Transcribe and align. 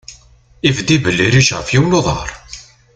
Ibedd 0.67 0.87
yibellireǧ 0.93 1.47
ɣef 1.57 1.67
yiwen 1.73 1.91
n 1.93 1.97
uḍar. 1.99 2.29